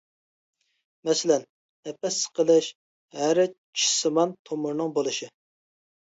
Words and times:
مەسىلەن: 1.07 1.43
نەپەس 1.87 2.15
سىقىلىش، 2.21 2.69
ھەرە 3.17 3.45
چىشسىمان 3.51 4.33
تومۇرنىڭ 4.51 4.89
بولۇشى. 4.97 5.29